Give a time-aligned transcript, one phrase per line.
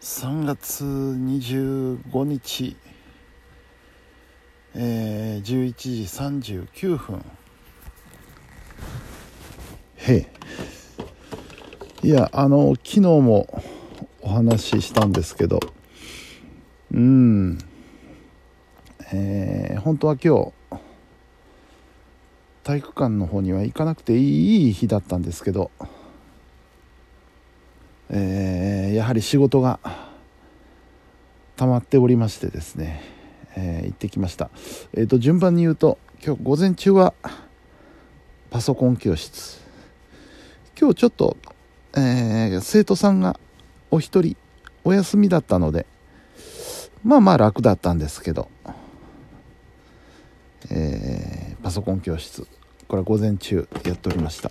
[0.00, 2.76] 3月25日、
[4.74, 7.24] えー、11時39分。
[9.96, 10.26] へえ
[12.04, 13.62] いやあの昨日も
[14.20, 15.58] お話ししたんですけど
[16.92, 17.58] うん。
[19.12, 20.80] えー、本当は今日
[22.62, 25.72] 体育館の方には行かなくていい日だったんですけど
[28.10, 29.80] えー、やはり仕事が
[31.56, 33.02] 溜まっておりましてですね、
[33.56, 34.50] えー、行ってきました、
[34.94, 37.14] えーと、順番に言うと今日午前中は
[38.50, 39.60] パソコン教室。
[40.78, 41.36] 今日ちょっと、
[41.96, 43.38] えー、生徒さんが
[43.90, 44.36] お一人
[44.84, 45.86] お休みだったので
[47.02, 48.48] まあまあ楽だったんですけど、
[50.70, 52.46] えー、パソコン教室
[52.86, 54.50] これは午前中やっておりました。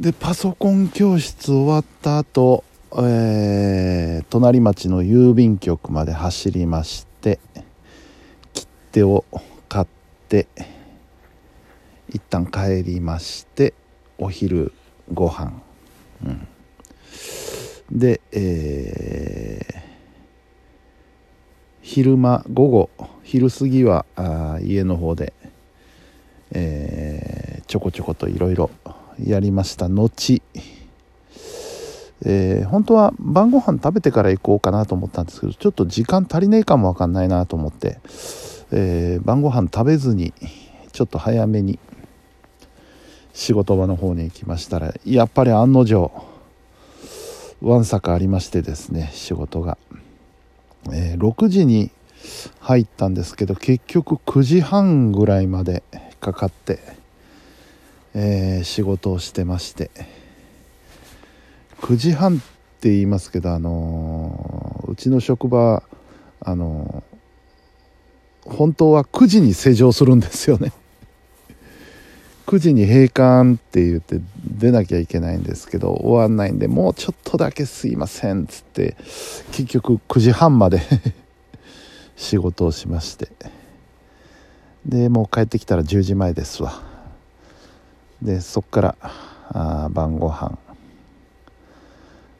[0.00, 2.64] でパソコン教室終わった後、
[2.98, 7.38] えー、隣町の郵便局まで走りまして
[8.52, 9.24] 切手を
[9.68, 9.86] 買っ
[10.28, 10.48] て
[12.08, 13.72] 一旦帰りまして
[14.18, 14.72] お昼
[15.12, 15.52] ご飯、
[16.26, 16.48] うん、
[17.92, 19.80] で、えー、
[21.82, 22.90] 昼間午後
[23.22, 25.32] 昼過ぎはあ家の方で、
[26.50, 28.70] えー、ちょこちょこといろいろ
[29.22, 29.88] やりました。
[29.88, 30.42] 後、
[32.24, 37.98] えー、本当は晩ご飯食べてから行こうかなと思ったんですけどちょっと時間足りねえかもわかんないなと思って、
[38.72, 40.32] えー、晩ご飯食べずに
[40.92, 41.78] ちょっと早めに
[43.34, 46.10] 仕事場の方に行きましたらやっぱり案の定
[47.60, 49.76] わんさかありましてですね仕事が、
[50.92, 51.90] えー、6時に
[52.60, 55.82] 入ったんですけど結局9時半ぐらいまで
[56.20, 56.78] かかって
[58.14, 59.90] えー、仕事をしてまして
[61.80, 62.38] 9時半っ
[62.80, 65.82] て言いますけどあのー、うちの職場
[66.40, 70.72] あのー、本当は9時に施錠するんですよね。
[72.46, 78.96] 9時に閉館って言って出なきゃいけないんですけど終わんないんでもうちょっとだけすいませんっつって
[79.50, 80.82] 結局9時半まで
[82.16, 83.28] 仕事をしまして。
[84.86, 86.93] でもう帰ってきたら10時前ですわ。
[88.24, 88.96] でそっから
[89.50, 90.58] あ晩ご飯。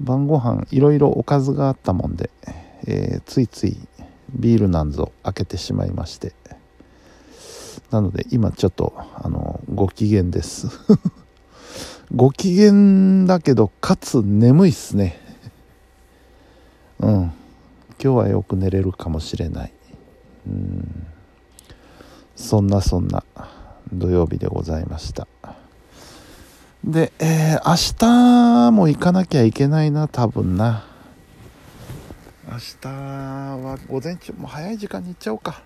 [0.00, 2.30] 晩ご飯いろいろおかずがあったもんで、
[2.86, 3.76] えー、ついつい
[4.30, 6.34] ビールなんぞ開けてしまいまして。
[7.90, 10.66] なので今ちょっとあのご機嫌です。
[12.14, 15.18] ご機嫌だけどかつ眠いっすね。
[16.98, 17.12] うん。
[17.12, 17.32] 今
[17.98, 19.72] 日はよく寝れるかもしれない。
[20.46, 21.06] うん。
[22.36, 23.24] そんなそんな
[23.92, 25.26] 土曜日でございました。
[26.84, 30.84] で、えー、明日も行かなきゃいけないな、多分な。
[32.46, 35.62] 明日は午前中、も早い時間に行っちゃおうか。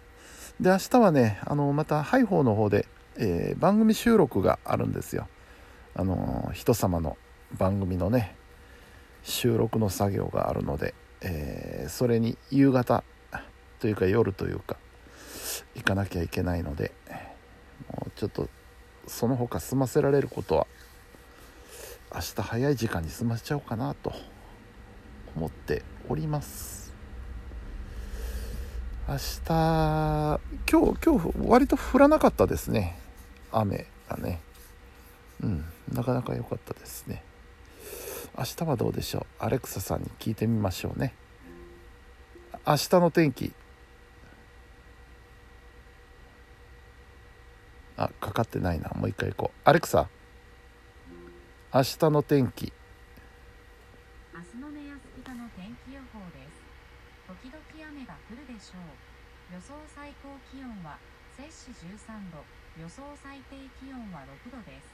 [0.59, 2.87] で、明日はね、あの、また、ハイホーの方で、
[3.19, 5.29] えー、番組収録があるんですよ。
[5.95, 7.19] あの、人様の
[7.59, 8.35] 番組のね、
[9.23, 13.05] 収録の作業があるので、えー、それに夕方
[13.81, 14.79] というか夜というか、
[15.75, 16.91] 行かなきゃいけないので、
[17.93, 18.49] もうちょっと、
[19.07, 20.67] その他済ませられることは
[22.15, 24.13] 明日早い時間に済ませちゃおうかなと
[25.35, 26.93] 思っております。
[29.09, 30.41] 明日
[30.71, 32.99] 今日今日割と降らなかったですね。
[33.51, 34.41] 雨がね。
[35.43, 37.25] うんなかなか良かったですね。
[38.37, 39.45] 明日はどうでしょう？
[39.45, 41.15] アレクサさんに聞いてみましょうね。
[42.67, 43.53] 明日の天気。
[47.97, 48.91] あかかってないな。
[48.95, 49.59] もう一回行こう。
[49.65, 50.09] アレクサ。
[51.75, 52.71] 明日の天気。
[54.35, 56.61] 明日の目安北の天気予報です。
[57.27, 59.55] 時々雨が降るでしょう。
[59.55, 60.99] 予想最高気温は
[61.35, 62.45] 摂氏13度。
[62.83, 64.89] 予想最低気温は6度です。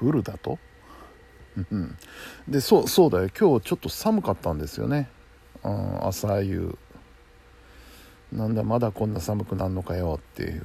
[0.00, 0.60] 降るだと？
[2.46, 3.28] でそうそうだよ。
[3.36, 5.10] 今日ちょっと寒かったんですよね、
[5.64, 6.78] うん、朝夕。
[8.30, 10.62] なんだまだこんな寒くなるのかよっていう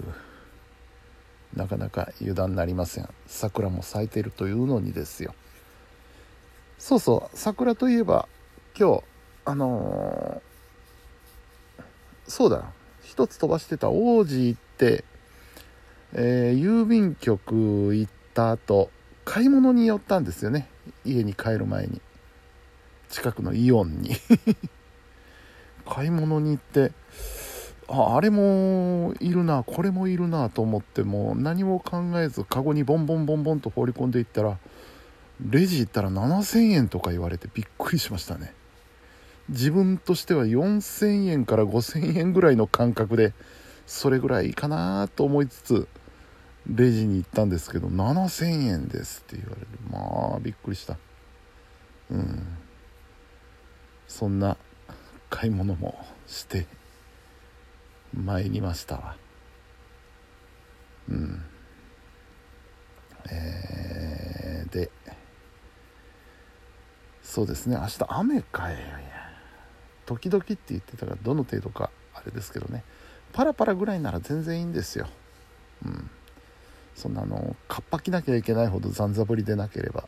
[1.56, 3.10] なかなか油断なりません。
[3.26, 5.34] 桜も咲いているというのにですよ。
[6.78, 7.38] そうそう。
[7.38, 8.28] 桜といえば
[8.78, 9.04] 今日
[9.46, 11.82] あのー、
[12.28, 12.66] そうだ。
[13.02, 15.06] 一つ飛ばしてた王子行って、
[16.14, 18.92] えー、郵便局行った後
[19.24, 20.70] 買い物に寄ったんですよね。
[21.06, 22.02] 家に帰る前に。
[23.10, 24.12] 近くのイオンに。
[25.90, 26.92] 買い物に行って
[27.89, 34.57] ああれもいるなこれもいるなと思っても何も考えずカゴにボンボンボンボンと放り込んでいったら
[35.42, 38.54] レジ行ったら7000円とか言われてびっくりしましたね。
[39.50, 43.34] 自分としては4000円から5000円ぐらいの感覚で
[43.86, 45.88] それぐらいかなと思いつつ
[46.68, 50.98] レジに行ったんですけど7000円ですって言われるまあびっくりした。
[52.12, 52.57] うん。
[54.07, 54.57] そんな
[55.30, 55.95] 買い物も
[56.25, 56.66] して
[58.13, 58.95] 参りました。
[58.95, 59.15] わ
[61.09, 61.44] うん。
[63.30, 64.89] えー、で
[67.21, 67.75] そうですね。
[67.75, 68.75] 明日雨かい
[70.06, 72.83] 時々って言ってたからどの程度かあれですけどね。
[73.33, 75.07] パラパラぐらいなら全然いいんですよ。
[75.86, 76.10] うん。
[76.95, 80.07] そんなあのかっぱ着なきゃいけないほど残ざぶりでなければ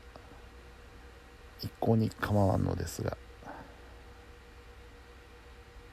[1.59, 3.17] 一向に構わんのですが。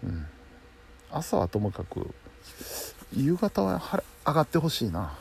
[0.05, 0.27] うん。
[1.17, 2.15] 朝はともかく
[3.15, 5.17] 夕方は晴れ上がってほしいな。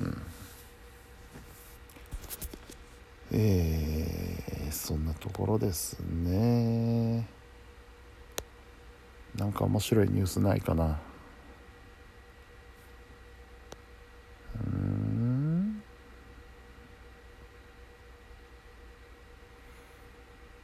[0.00, 0.22] うん。
[3.30, 7.28] えー、そんなところですね。
[9.36, 10.98] なんか面白いニュースないかな。
[14.66, 15.82] うん。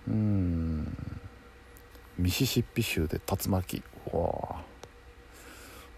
[0.08, 0.96] うん。
[2.18, 3.82] ミシシッピ州で竜巻。
[4.20, 4.62] わ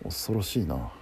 [0.02, 0.92] 恐ろしいな。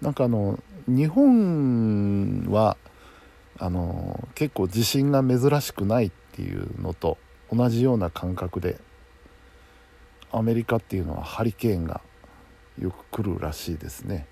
[0.00, 0.58] なんかあの
[0.88, 2.76] 日本は
[3.58, 7.18] あの結構地震が珍しくないっていうのと
[7.52, 8.80] 同じような感覚で
[10.32, 12.00] アメリカっていうのはハリケーンが
[12.78, 14.26] よく来るらしいですね。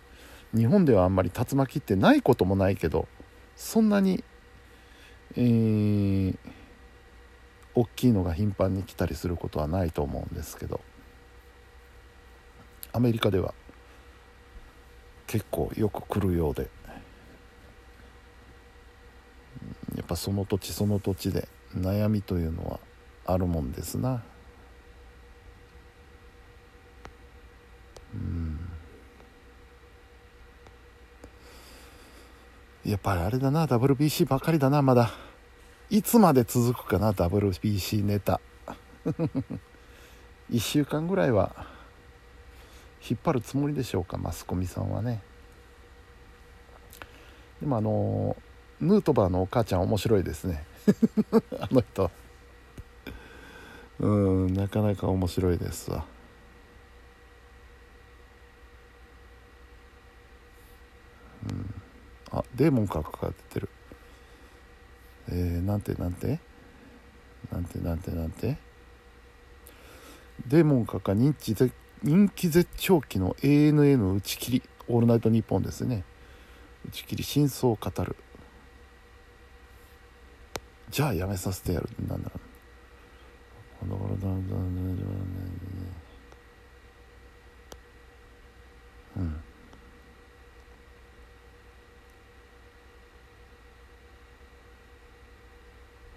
[0.55, 3.07] 日本ではあんまり竜巻ってないこともないけど
[3.55, 4.25] そんなに
[5.37, 6.37] えー、
[7.77, 10.81] 大きいのが頻繁に来たりすることはないと思うんですけど。
[13.01, 13.55] アメリカでは
[15.27, 16.69] 結構よく来るようで
[19.97, 22.79] やっぱその土地その土地で悩みというのは
[23.25, 24.23] あるもんですな。
[28.13, 28.59] うん。
[32.85, 35.11] やっぱりあれだな WBC ばかりだなまだ。
[35.89, 38.43] いつまで続くかな WBC ネタ。
[40.53, 41.80] 1週間ぐらいは
[43.09, 45.23] 引っ張るつもりでしょうかマスコミさんはね。
[47.61, 48.37] でもあの
[48.81, 50.65] ヌートバーのお母ちゃん面白いですね。
[51.61, 52.11] あの人。
[53.99, 56.07] うんなかなか面白いですわ。
[61.49, 61.75] うん。
[62.33, 63.69] あデーモンかかってる。
[65.29, 66.41] えー、なんてなんて？
[67.53, 68.57] なんてなんてなんて？
[70.47, 71.55] デーモンかか認知
[72.03, 76.05] 人気絶頂期の ANA の打ち切り「オールナイトニッポン」ですね。
[76.89, 78.17] 打ち切り真相を語る。
[80.91, 81.89] じゃあやめさせてやる。
[82.09, 82.41] なんだろう
[89.17, 89.43] うん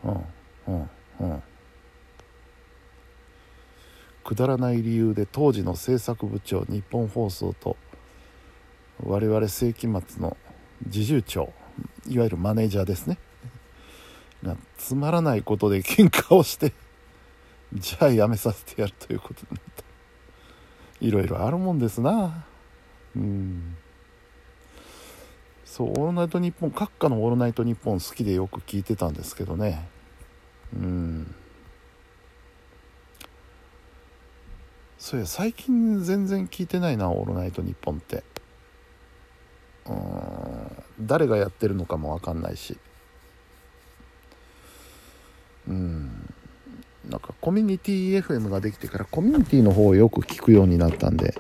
[0.04, 0.26] うん
[0.68, 0.90] うん
[1.20, 1.44] うん
[4.34, 7.78] くだらない理由で当時の制作部長日本放送と
[9.04, 10.36] 我々世紀末の
[10.90, 11.54] 侍従長
[12.08, 13.20] いわゆるマネージャーですね。
[14.44, 16.74] がつまらないことで喧嘩をして
[17.74, 19.84] じゃあやめさせてやるということになった。
[21.00, 22.46] いろいろあるもんですな。
[23.16, 23.78] うん。
[25.64, 29.88] そう「オールナイトニッポン」閣下の「オールナイトニッポン」好きでよく聞いてたんですけどね。
[30.76, 31.36] うん。
[35.04, 38.24] そうや最近全然聞いてないな「オールナイトニッポン」って。
[39.86, 41.06] うん。
[41.06, 42.78] 誰がやってるのかも分かんないし。
[45.68, 46.34] うん。
[47.10, 51.36] なんかコミュニティ FM ができてからコミュニティの方をよく聞くようになったんで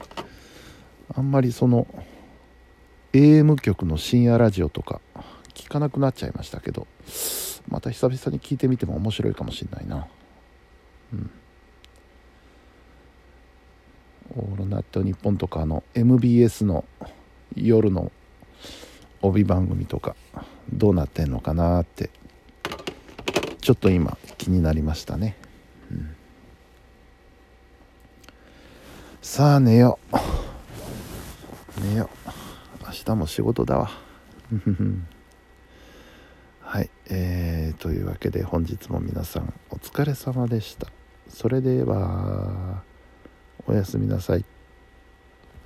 [1.15, 1.87] あんまりその
[3.13, 4.99] AM 局の深夜ラジオとか
[5.53, 6.85] 聞かなくなっちゃいましたけど
[7.69, 10.05] また久々に聞いてみても面白いかもしれないな。
[11.13, 11.31] うん。
[14.35, 16.85] オールナイトニッポンとかの MBS の
[17.55, 18.11] 夜の
[19.21, 20.15] 帯番組とか
[20.71, 22.09] どうなってんのかなって
[23.61, 25.37] ちょっと今気になりましたね、
[25.91, 26.15] うん、
[29.21, 30.17] さあ寝よう。
[31.81, 32.29] 寝よう。
[32.85, 33.89] 明日も仕事だわ。
[36.61, 36.89] はい。
[37.09, 40.87] えー、というわけで本日も皆さんお疲れ様でした。
[41.29, 42.83] それでは。
[43.67, 44.52] おやすみなさい。